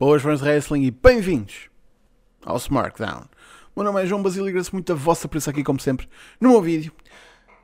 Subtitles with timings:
[0.00, 1.68] Boas fãs de wrestling e bem-vindos
[2.46, 3.26] ao SmackDown.
[3.76, 6.08] O meu nome é João Basílio e agradeço muito a vossa presença aqui, como sempre,
[6.40, 6.90] no meu vídeo.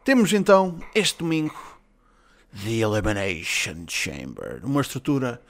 [0.04, 1.56] Temos então, este domingo,
[2.62, 4.60] The Elimination Chamber.
[4.62, 5.40] Uma estrutura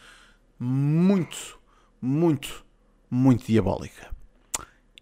[0.60, 1.58] muito,
[2.00, 2.64] muito,
[3.10, 4.14] muito diabólica.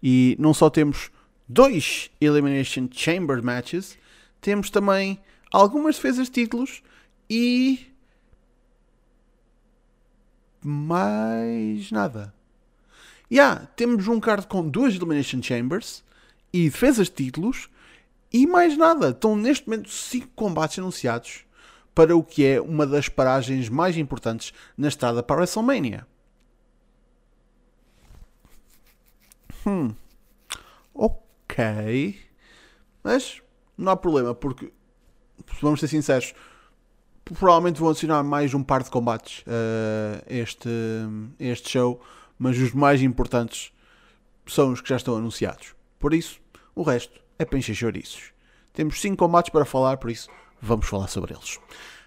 [0.02, 1.10] E não só temos
[1.46, 3.98] dois Elimination Chamber matches,
[4.40, 5.20] temos também
[5.52, 6.82] algumas defesas de títulos
[7.28, 7.93] e
[10.64, 12.34] mais nada.
[13.30, 16.04] E yeah, temos um card com duas Elimination Chambers
[16.52, 17.68] e defesas de títulos
[18.32, 19.10] e mais nada.
[19.10, 21.44] Estão neste momento 5 combates anunciados
[21.94, 26.06] para o que é uma das paragens mais importantes na estrada para a WrestleMania.
[29.66, 29.94] Hum.
[30.92, 32.18] Ok.
[33.02, 33.42] Mas
[33.76, 34.72] não há problema, porque
[35.60, 36.34] vamos ser sinceros,
[37.24, 40.68] provavelmente vão adicionar mais um par de combates a uh, este,
[41.38, 42.00] este show,
[42.38, 43.72] mas os mais importantes
[44.46, 45.74] são os que já estão anunciados.
[45.98, 46.40] Por isso,
[46.74, 48.32] o resto é para encher chouriços.
[48.72, 50.28] Temos 5 combates para falar, por isso
[50.60, 51.58] vamos falar sobre eles.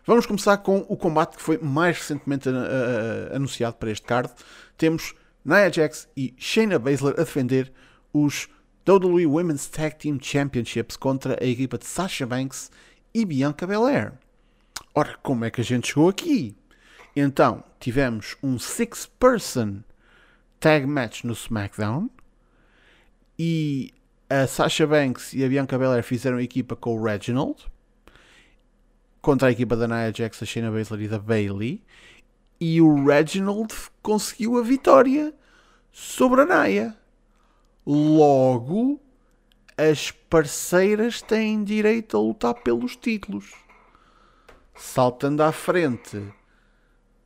[0.05, 4.31] Vamos começar com o combate que foi mais recentemente uh, anunciado para este card.
[4.77, 7.73] Temos Nia Jax e Shayna Baszler a defender
[8.13, 8.47] os
[8.87, 12.71] WWE Women's Tag Team Championships contra a equipa de Sasha Banks
[13.13, 14.13] e Bianca Belair.
[14.93, 16.55] Ora, como é que a gente chegou aqui?
[17.15, 19.83] Então, tivemos um six-person
[20.59, 22.09] tag match no SmackDown
[23.37, 23.93] e
[24.29, 27.65] a Sasha Banks e a Bianca Belair fizeram equipa com o Reginald
[29.21, 31.83] contra a equipa da Nia Jax, a Shayna Baszler e da Bailey
[32.59, 35.33] e o Reginald conseguiu a vitória
[35.91, 36.95] sobre a Nia.
[37.85, 38.99] Logo,
[39.77, 43.66] as parceiras têm direito a lutar pelos títulos
[44.77, 46.21] saltando à frente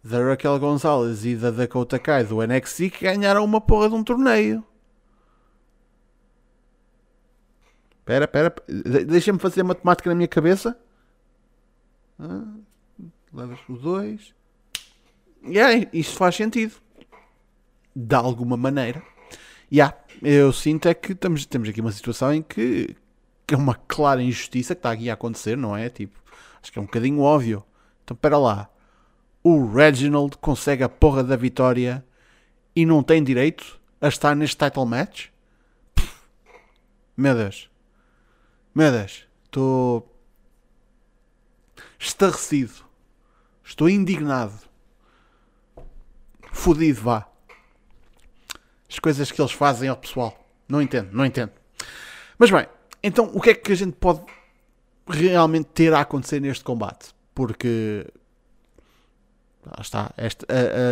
[0.03, 4.03] da Raquel Gonzalez e da Dakota Kai do NXT que ganharam uma porra de um
[4.03, 4.63] torneio.
[7.99, 8.55] Espera, espera,
[9.05, 10.77] deixa-me fazer a matemática na minha cabeça.
[12.19, 12.45] Ah,
[13.31, 14.33] levas o 2.
[15.43, 16.73] E yeah, isto faz sentido.
[17.95, 19.03] De alguma maneira.
[19.71, 22.95] Yeah, eu sinto é que estamos, temos aqui uma situação em que,
[23.47, 25.89] que é uma clara injustiça que está aqui a acontecer, não é?
[25.89, 26.20] Tipo,
[26.61, 27.63] Acho que é um bocadinho óbvio.
[28.03, 28.69] Então, espera lá.
[29.43, 32.05] O Reginald consegue a porra da vitória
[32.75, 35.27] e não tem direito a estar neste title match?
[35.95, 36.13] Pff,
[37.17, 37.69] meu Deus.
[38.73, 39.25] Meu Deus.
[39.45, 40.07] Estou...
[41.97, 42.85] Estarrecido.
[43.63, 44.59] Estou indignado.
[46.51, 47.27] Fodido, vá.
[48.89, 50.37] As coisas que eles fazem ao pessoal.
[50.67, 51.51] Não entendo, não entendo.
[52.37, 52.67] Mas bem,
[53.01, 54.21] então o que é que a gente pode
[55.07, 57.09] realmente ter a acontecer neste combate.
[57.33, 58.05] Porque
[59.65, 60.45] lá está, esta,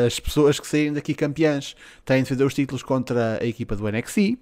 [0.05, 1.75] as pessoas que saírem daqui campeãs
[2.05, 4.37] têm de defender os títulos contra a equipa do NXT.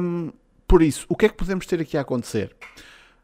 [0.00, 0.32] Um,
[0.66, 2.54] por isso, o que é que podemos ter aqui a acontecer?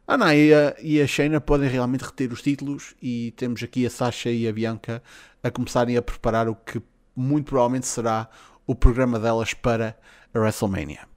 [0.07, 4.29] A Naya e a Shayna podem realmente reter os títulos e temos aqui a Sasha
[4.29, 5.01] e a Bianca
[5.41, 6.81] a começarem a preparar o que
[7.15, 8.29] muito provavelmente será
[8.67, 9.97] o programa delas para
[10.33, 11.14] a WrestleMania.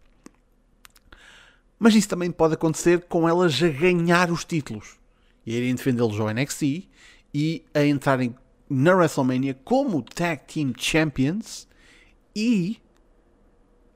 [1.79, 4.99] Mas isso também pode acontecer com elas a ganhar os títulos
[5.47, 6.89] e irem defendê-los ao NXT
[7.33, 8.35] e a entrarem
[8.69, 11.69] na WrestleMania como Tag Team Champions
[12.35, 12.79] e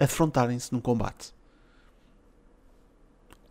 [0.01, 1.35] a defrontarem-se num combate.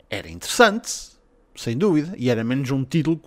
[0.10, 1.12] Era interessante,
[1.56, 3.22] sem dúvida, e era menos um título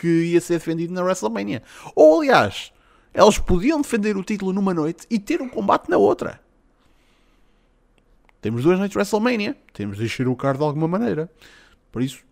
[0.00, 1.62] que ia ser defendido na WrestleMania.
[1.94, 2.72] Ou, aliás,
[3.14, 6.41] elas podiam defender o título numa noite e ter um combate na outra.
[8.42, 9.56] Temos duas noites de WrestleMania.
[9.72, 11.30] Temos de encher o card de alguma maneira.
[11.90, 12.22] Por isso,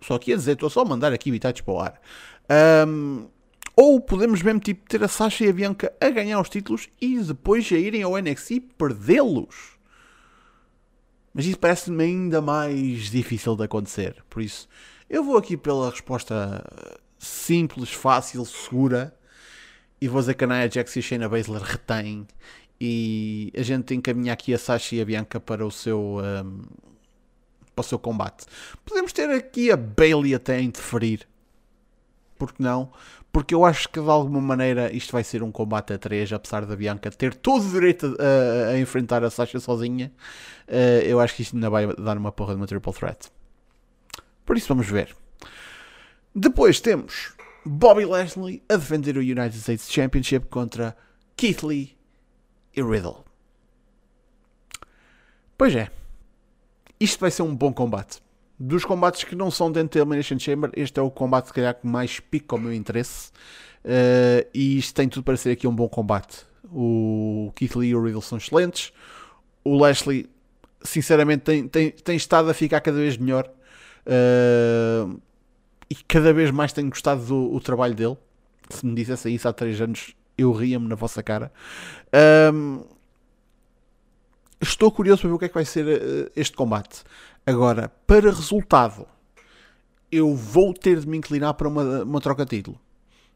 [0.00, 2.00] só aqui a dizer, estou só a mandar aqui bitites para o ar.
[2.88, 3.26] Um,
[3.74, 7.18] ou podemos mesmo tipo, ter a Sasha e a Bianca a ganhar os títulos e
[7.18, 9.76] depois a irem ao NXT perdê-los.
[11.34, 14.24] Mas isso parece-me ainda mais difícil de acontecer.
[14.30, 14.68] Por isso,
[15.10, 16.64] eu vou aqui pela resposta
[17.18, 19.14] simples, fácil, segura.
[20.00, 22.26] E vou dizer que a Nia Jax e a Shayna Baszler retêm
[22.80, 26.62] e a gente encaminha aqui a Sasha e a Bianca para o seu um,
[27.74, 28.46] para o seu combate.
[28.84, 31.28] Podemos ter aqui a Bailey até a interferir.
[32.38, 32.90] Porque não?
[33.30, 36.64] Porque eu acho que de alguma maneira isto vai ser um combate a três, apesar
[36.64, 40.10] da Bianca ter todo o direito a, a enfrentar a Sasha sozinha.
[40.66, 43.30] Uh, eu acho que isto ainda vai dar uma porra de uma triple threat.
[44.44, 45.14] Por isso vamos ver.
[46.34, 47.34] Depois temos
[47.64, 50.96] Bobby Lashley a defender o United States Championship contra
[51.36, 51.95] Keith Lee
[52.76, 53.24] e Riddle.
[55.56, 55.90] Pois é.
[57.00, 58.20] Isto vai ser um bom combate.
[58.58, 62.20] Dos combates que não são dentro da Elimination Chamber, este é o combate que mais
[62.20, 63.30] pica o meu interesse.
[63.84, 66.46] Uh, e isto tem tudo para ser aqui um bom combate.
[66.64, 68.92] O Keith Lee e o Riddle são excelentes.
[69.62, 70.28] O Lashley,
[70.82, 73.50] sinceramente, tem, tem, tem estado a ficar cada vez melhor.
[74.06, 75.20] Uh,
[75.88, 78.16] e cada vez mais tenho gostado do trabalho dele.
[78.70, 81.50] Se me dissesse isso há 3 anos, eu ria-me na vossa cara.
[82.52, 82.84] Um,
[84.60, 87.02] estou curioso para ver o que é que vai ser uh, este combate.
[87.46, 89.06] Agora, para resultado,
[90.10, 92.78] eu vou ter de me inclinar para uma, uma troca de título.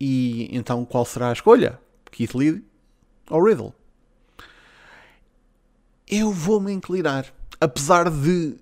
[0.00, 1.78] E então qual será a escolha?
[2.10, 2.64] Keith Lee
[3.30, 3.74] ou Riddle?
[6.06, 7.32] Eu vou-me inclinar.
[7.60, 8.56] Apesar de,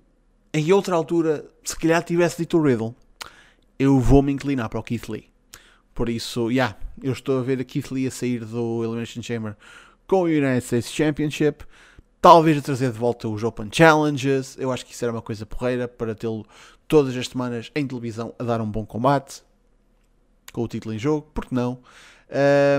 [0.53, 2.95] em outra altura, se calhar tivesse dito Riddle,
[3.77, 5.29] eu vou-me inclinar para o Keith Lee.
[5.93, 9.55] Por isso, yeah, eu estou a ver a Keith Lee a sair do Elimination Chamber
[10.07, 11.65] com o United States Championship.
[12.21, 14.57] Talvez a trazer de volta os Open Challenges.
[14.57, 16.45] Eu acho que isso era uma coisa porreira para tê-lo
[16.93, 19.41] todas as semanas em televisão a dar um bom combate
[20.51, 21.79] com o título em jogo, porque não?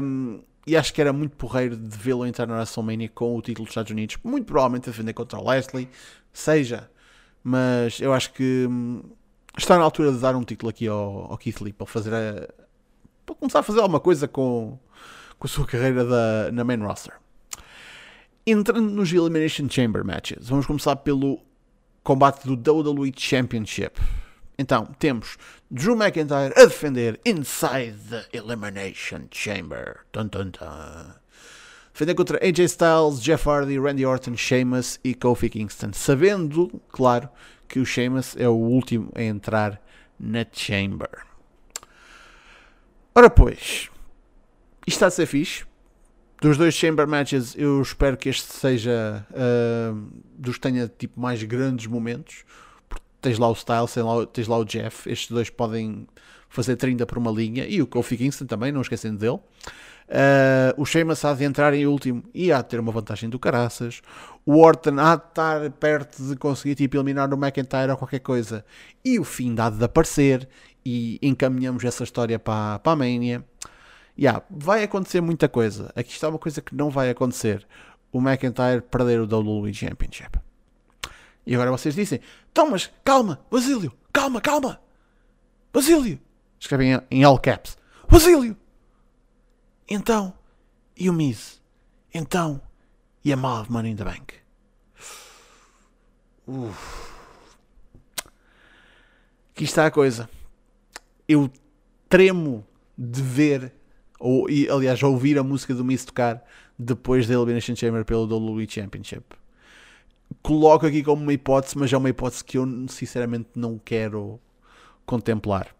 [0.01, 3.65] Um, e acho que era muito porreiro de vê-lo entrar na WrestleMania com o título
[3.65, 5.89] dos Estados Unidos, muito provavelmente a defender contra o Leslie,
[6.33, 6.89] seja,
[7.43, 9.03] mas eu acho que hum,
[9.59, 12.49] está na altura de dar um título aqui ao, ao Keith Lee para fazer a,
[13.27, 14.79] para começar a fazer alguma coisa com,
[15.41, 17.15] com a sua carreira da, na main roster.
[18.47, 21.41] Entrando nos Elimination Chamber matches, vamos começar pelo
[22.05, 23.99] combate do WWE Championship.
[24.57, 25.37] Então, temos
[25.71, 30.07] Drew McIntyre a defender Inside the Elimination Chamber.
[30.13, 31.15] Dun, dun, dun.
[31.93, 35.93] Defender contra AJ Styles, Jeff Hardy, Randy Orton, Sheamus e Kofi Kingston.
[35.93, 37.29] Sabendo, claro,
[37.69, 39.81] que o Sheamus é o último a entrar
[40.19, 41.25] na Chamber.
[43.15, 43.91] Ora pois,
[44.87, 45.65] isto está a ser fixe.
[46.45, 49.99] Dos dois Chamber Matches, eu espero que este seja uh,
[50.37, 52.45] dos que tenha tipo, mais grandes momentos
[53.23, 56.07] tens lá o Styles, tens lá, tens lá o Jeff, estes dois podem
[56.51, 59.39] fazer 30 por uma linha, e o Kofi Kingston também, não esquecendo dele.
[60.07, 63.39] Uh, o Sheamus há de entrar em último e há de ter uma vantagem do
[63.39, 64.03] caraças.
[64.45, 68.63] O Orton há de estar perto de conseguir tipo, eliminar o McIntyre ou qualquer coisa.
[69.03, 70.47] E o fim há de aparecer
[70.85, 73.43] e encaminhamos essa história para, para a Mania.
[74.17, 75.93] Yeah, vai acontecer muita coisa.
[75.97, 77.67] Aqui está uma coisa que não vai acontecer.
[78.13, 80.39] O McIntyre perder o WWE Championship.
[81.47, 82.21] E agora vocês dizem:
[82.51, 84.81] então, mas calma, Basílio, calma, calma,
[85.73, 86.21] Basílio.
[86.59, 87.77] Escrevem em all caps:
[88.09, 88.57] Basílio.
[89.89, 90.33] Então,
[90.97, 91.61] e o Miz?
[92.13, 92.61] Então,
[93.25, 94.35] e a of Money in the Bank?
[96.47, 97.13] Uf.
[99.51, 100.29] Aqui está a coisa.
[101.29, 101.51] Eu
[102.09, 102.67] tremo
[102.97, 103.75] de ver,
[104.25, 106.43] ou aliás, ouvir a música do Miz tocar
[106.79, 109.25] depois da Elimination Chamber pelo WWE Championship
[110.43, 114.41] coloco aqui como uma hipótese, mas é uma hipótese que eu sinceramente não quero
[115.07, 115.75] contemplar.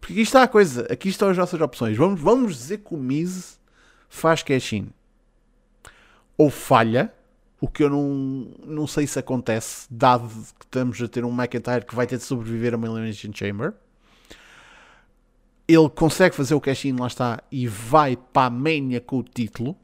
[0.00, 1.96] Porque aqui está a coisa, aqui estão as nossas opções.
[1.96, 3.58] Vamos, vamos dizer que o Miz
[4.08, 4.90] faz cash-in.
[6.36, 7.12] Ou falha,
[7.60, 11.86] o que eu não, não sei se acontece, dado que estamos a ter um McIntyre
[11.86, 13.72] que vai ter de sobreviver a uma Elimination Chamber.
[15.66, 19.76] Ele consegue fazer o cash-in, lá está, e vai para a Mania com o título.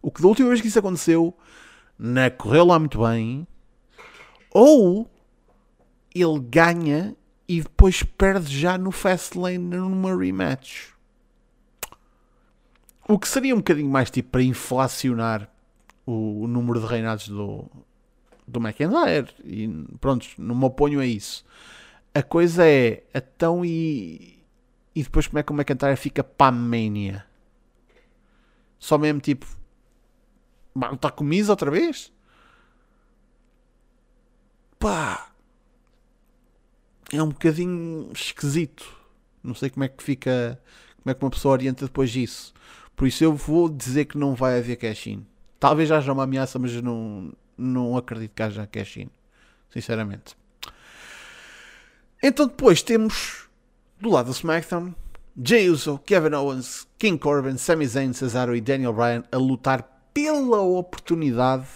[0.00, 1.36] O que da última vez que isso aconteceu
[1.98, 3.46] né, correu lá muito bem,
[4.50, 5.10] ou
[6.14, 7.16] ele ganha
[7.48, 10.92] e depois perde já no Fastlane numa rematch.
[13.06, 15.50] O que seria um bocadinho mais tipo para inflacionar
[16.06, 17.66] o, o número de reinados do,
[18.46, 19.34] do McIntyre.
[19.44, 19.68] E
[20.00, 21.44] pronto, não me oponho a isso.
[22.14, 24.33] A coisa é, então e,
[24.94, 27.24] e depois como é que o McIntyre fica para a Mania?
[28.78, 29.46] Só mesmo tipo,
[30.92, 32.12] Está com Miz outra vez?
[34.78, 35.30] Pá.
[37.12, 38.84] É um bocadinho esquisito.
[39.42, 40.60] Não sei como é que fica.
[40.96, 42.52] Como é que uma pessoa orienta depois disso.
[42.96, 45.24] Por isso eu vou dizer que não vai haver cash-in.
[45.60, 49.08] Talvez haja uma ameaça, mas não, não acredito que haja cash-in.
[49.70, 50.36] Sinceramente.
[52.22, 53.48] Então depois temos
[54.00, 54.94] do lado do SmackDown
[55.42, 59.82] Jey Uso, Kevin Owens, King Corbin, Sami Zayn, Cesaro e Daniel Bryan a lutar
[60.14, 61.66] pela oportunidade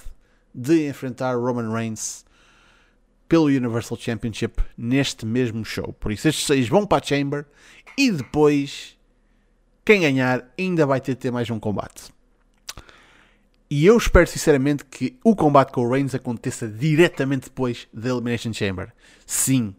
[0.54, 2.24] de enfrentar Roman Reigns
[3.28, 5.92] pelo Universal Championship neste mesmo show.
[5.92, 7.46] Por isso, estes seis vão para a Chamber
[7.96, 8.96] e depois,
[9.84, 12.12] quem ganhar ainda vai ter de ter mais um combate.
[13.68, 18.52] E eu espero sinceramente que o combate com o Reigns aconteça diretamente depois da Elimination
[18.52, 18.94] Chamber.
[19.26, 19.74] Sim.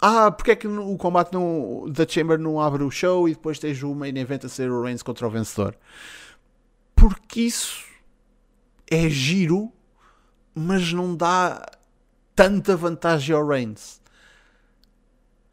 [0.00, 3.58] Ah, porque é que o combate no, da Chamber não abre o show e depois
[3.58, 5.76] tens o main event a ser o Reigns contra o vencedor?
[6.94, 7.84] Porque isso
[8.88, 9.72] é giro,
[10.54, 11.64] mas não dá
[12.34, 14.00] tanta vantagem ao Reigns.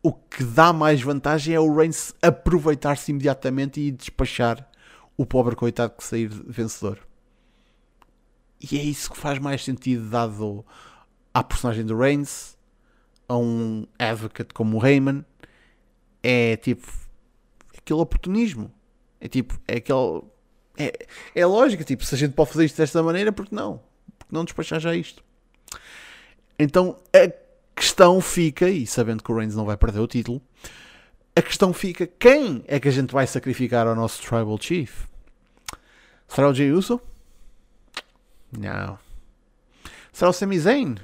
[0.04, 4.70] O que dá mais vantagem é o Reigns aproveitar-se imediatamente e despachar
[5.18, 7.00] o pobre coitado que sair vencedor.
[8.62, 10.64] E é isso que faz mais sentido dado
[11.34, 12.55] à personagem do Reigns
[13.28, 15.26] a um advocate como o Rayman
[16.22, 16.92] é tipo
[17.78, 18.72] aquele oportunismo.
[19.22, 20.24] É tipo, é aquele.
[20.78, 23.82] É, é lógico, tipo, se a gente pode fazer isto desta maneira, porque não?
[24.18, 25.24] Porque não despachar já isto?
[26.58, 27.32] Então a
[27.76, 30.42] questão fica, e sabendo que o Reigns não vai perder o título,
[31.36, 35.06] a questão fica: quem é que a gente vai sacrificar ao nosso Tribal Chief?
[36.28, 37.00] Será o Jey Uso?
[38.52, 38.98] Não.
[40.12, 40.96] Será o Sami Zayn?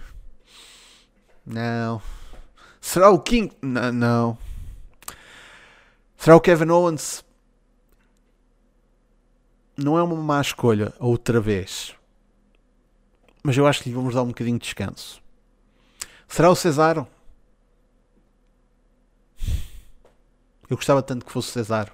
[1.45, 2.01] Não.
[2.79, 3.51] Será o King?
[3.61, 3.91] Não.
[3.91, 4.37] não.
[6.17, 7.23] Será o Kevin Owens?
[9.75, 11.95] Não é uma má escolha, outra vez.
[13.43, 15.21] Mas eu acho que lhe vamos dar um bocadinho de descanso.
[16.27, 17.07] Será o Cesaro?
[20.69, 21.91] Eu gostava tanto que fosse Cesaro.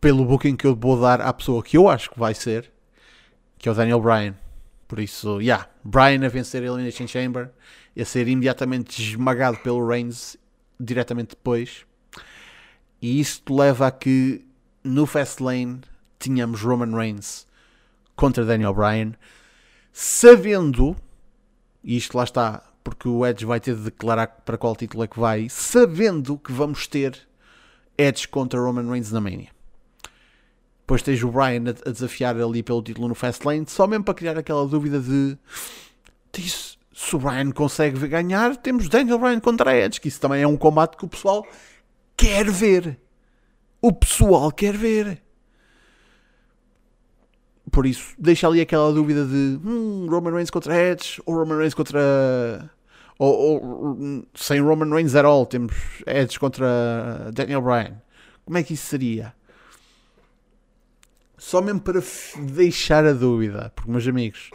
[0.00, 2.70] Pelo booking que eu vou dar à pessoa que eu acho que vai ser,
[3.58, 4.36] que é o Daniel Bryan.
[4.94, 7.50] Por isso, yeah, Bryan a vencer a Elimination Chamber
[7.96, 10.36] e a ser imediatamente esmagado pelo Reigns
[10.78, 11.84] diretamente depois.
[13.02, 14.46] E isto leva a que
[14.84, 15.80] no Fastlane
[16.16, 17.44] tínhamos Roman Reigns
[18.14, 19.14] contra Daniel Bryan,
[19.92, 20.94] sabendo,
[21.82, 25.08] e isto lá está, porque o Edge vai ter de declarar para qual título é
[25.08, 27.18] que vai, sabendo que vamos ter
[27.98, 29.53] Edge contra Roman Reigns na Mania.
[30.84, 34.36] Depois tens o Brian a, desafiar ali pelo título no Fastlane, só mesmo para criar
[34.36, 35.38] aquela dúvida de
[36.94, 40.56] se o Brian consegue ganhar, temos Daniel Bryan contra Edge, que isso também é um
[40.56, 41.46] combate que o pessoal
[42.16, 43.00] quer ver.
[43.80, 45.22] O pessoal quer ver.
[47.70, 51.74] Por isso, deixa ali aquela dúvida de hum, Roman Reigns contra Edge ou Roman Reigns
[51.74, 52.70] contra.
[53.18, 55.74] Ou, ou sem Roman Reigns at all, temos
[56.06, 58.00] Edge contra Daniel Bryan.
[58.44, 59.34] Como é que isso seria?
[61.44, 62.02] Só mesmo para
[62.38, 64.50] deixar a dúvida, porque, meus amigos,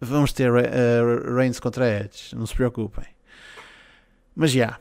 [0.00, 3.06] vamos ter uh, Reigns contra Edge, não se preocupem.
[4.36, 4.58] Mas já.
[4.58, 4.80] Yeah,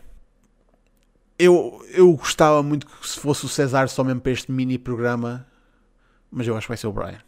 [1.40, 5.48] eu, eu gostava muito que se fosse o Cesar só mesmo para este mini programa,
[6.30, 7.24] mas eu acho que vai ser o Brian.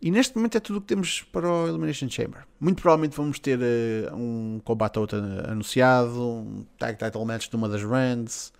[0.00, 2.44] E neste momento é tudo o que temos para o Elimination Chamber.
[2.60, 7.56] Muito provavelmente vamos ter uh, um combate a outra anunciado, um tag title match de
[7.56, 8.52] uma das Rands,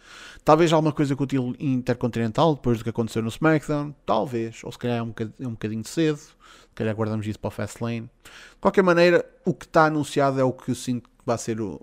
[0.45, 4.73] talvez alguma coisa com o título intercontinental depois do que aconteceu no SmackDown, talvez, ou
[4.73, 6.35] se calhar é um bocadinho, é um bocadinho cedo, se
[6.75, 8.11] calhar guardamos isso para o Fastlane.
[8.25, 11.61] De qualquer maneira, o que está anunciado é o que eu sinto que vai ser
[11.61, 11.81] o,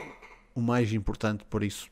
[0.53, 1.87] o mais importante, por isso.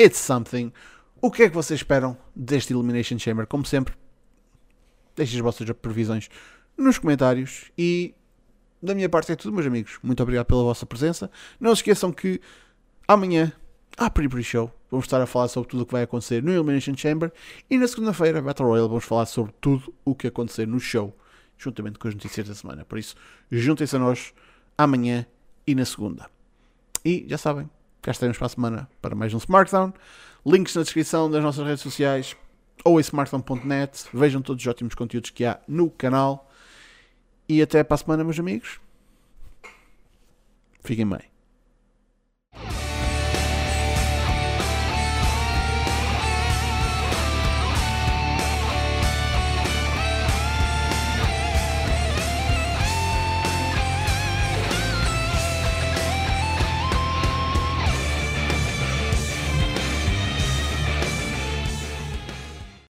[0.00, 0.72] It's something.
[1.20, 3.48] O que é que vocês esperam deste Elimination Chamber?
[3.48, 3.94] Como sempre,
[5.16, 6.28] Deixem as vossas previsões
[6.76, 8.14] nos comentários e
[8.82, 9.98] da minha parte é tudo, meus amigos.
[10.02, 11.30] Muito obrigado pela vossa presença.
[11.58, 12.40] Não se esqueçam que
[13.06, 13.52] amanhã
[13.96, 14.72] há Pre-Pre Show.
[14.90, 17.32] Vamos estar a falar sobre tudo o que vai acontecer no Elimination Chamber.
[17.68, 21.16] E na segunda-feira, Battle Royale, vamos falar sobre tudo o que acontecer no show,
[21.58, 22.84] juntamente com as notícias da semana.
[22.84, 23.14] Por isso,
[23.50, 24.32] juntem-se a nós
[24.76, 25.26] amanhã
[25.66, 26.28] e na segunda.
[27.04, 27.68] E já sabem,
[28.02, 29.92] cá estaremos para a semana para mais um Smartdown.
[30.44, 32.34] Links na descrição das nossas redes sociais
[32.84, 34.06] ou em smartphone.net.
[34.12, 36.50] Vejam todos os ótimos conteúdos que há no canal.
[37.48, 38.80] E até para a semana, meus amigos.
[40.82, 41.29] Fiquem bem.